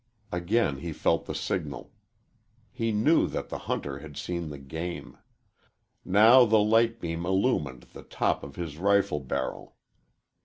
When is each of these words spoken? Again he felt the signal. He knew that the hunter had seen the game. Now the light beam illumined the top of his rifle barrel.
Again 0.31 0.77
he 0.79 0.93
felt 0.93 1.25
the 1.27 1.35
signal. 1.35 1.91
He 2.71 2.91
knew 2.91 3.27
that 3.27 3.49
the 3.49 3.59
hunter 3.69 3.99
had 3.99 4.17
seen 4.17 4.49
the 4.49 4.57
game. 4.57 5.15
Now 6.03 6.43
the 6.43 6.57
light 6.57 6.99
beam 6.99 7.23
illumined 7.23 7.83
the 7.93 8.01
top 8.01 8.43
of 8.43 8.55
his 8.55 8.77
rifle 8.79 9.19
barrel. 9.19 9.75